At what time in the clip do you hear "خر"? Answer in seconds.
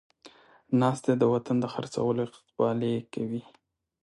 1.73-1.85